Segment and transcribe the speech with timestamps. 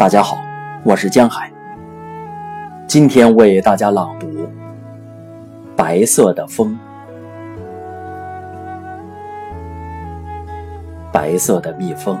[0.00, 0.42] 大家好，
[0.82, 1.52] 我是江海。
[2.88, 4.26] 今天为大家朗读
[5.76, 6.78] 《白色的风》。
[11.12, 12.18] 白色的蜜蜂，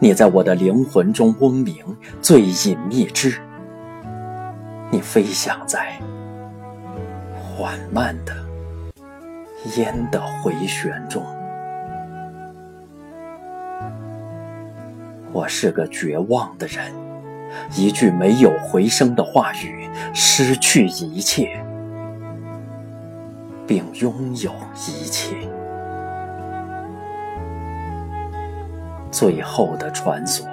[0.00, 1.76] 你在我的灵魂中嗡鸣，
[2.20, 3.40] 最隐秘之。
[4.90, 5.92] 你飞翔在
[7.40, 8.34] 缓慢的
[9.76, 11.22] 烟的回旋中。
[15.32, 16.92] 我是个绝望的人，
[17.74, 21.64] 一句没有回声的话语，失去一切，
[23.66, 25.34] 并拥有一切。
[29.10, 30.46] 最后的传索，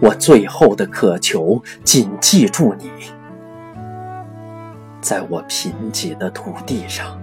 [0.00, 2.90] 我最后的渴求，谨记住你，
[5.02, 7.20] 在我贫瘠的土地上，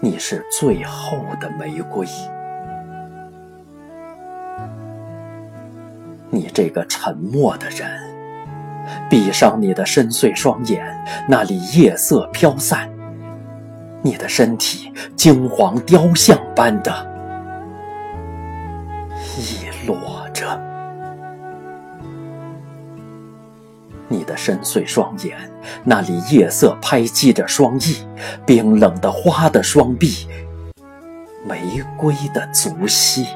[0.00, 2.04] 你是最后的玫瑰。
[6.30, 7.88] 你这个沉默的人，
[9.08, 10.84] 闭上你的深邃双眼，
[11.28, 12.90] 那里夜色飘散，
[14.02, 16.92] 你的身体金黄雕像般的
[19.38, 20.60] 一落着。
[24.08, 25.36] 你的深邃双眼，
[25.84, 28.06] 那里夜色拍击着双翼，
[28.44, 30.28] 冰冷的花的双臂，
[31.44, 33.26] 玫瑰的足息。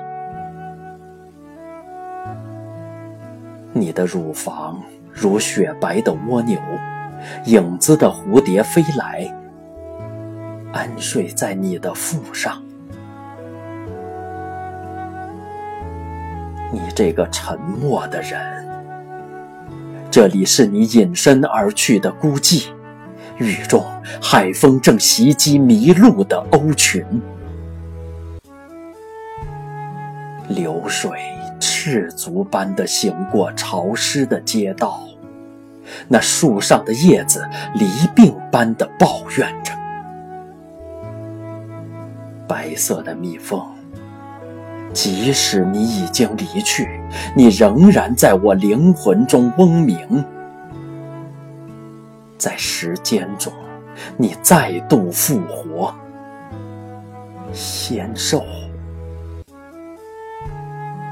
[3.73, 4.83] 你的乳房
[5.13, 6.59] 如雪白的蜗牛，
[7.45, 9.33] 影子的蝴蝶飞来，
[10.73, 12.61] 安睡在你的腹上。
[16.73, 18.41] 你这个沉默的人，
[20.11, 22.67] 这里是你隐身而去的孤寂。
[23.39, 23.85] 雨中，
[24.21, 27.05] 海风正袭击迷路的鸥群，
[30.49, 31.40] 流水。
[31.83, 35.01] 赤足般的行过潮湿的街道，
[36.09, 37.43] 那树上的叶子
[37.75, 39.73] 离病般的抱怨着。
[42.47, 43.67] 白色的蜜蜂，
[44.93, 47.01] 即使你已经离去，
[47.35, 50.23] 你仍然在我灵魂中嗡鸣。
[52.37, 53.51] 在时间中，
[54.19, 55.95] 你再度复活，
[57.55, 58.45] 纤瘦。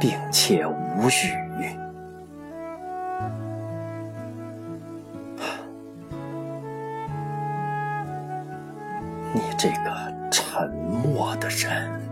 [0.00, 1.48] 并且无语。
[9.34, 12.07] 你这个沉默的人。